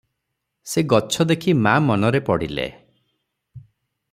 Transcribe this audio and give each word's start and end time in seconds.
ସେ 0.71 0.83
ଗଛ 0.93 1.27
ଦେଖି 1.31 1.53
ମା’ 1.67 1.73
ମନରେ 1.91 2.23
ପଡ଼ିଲେ। 2.31 2.67